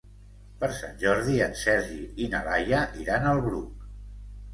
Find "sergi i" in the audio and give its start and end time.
1.63-2.29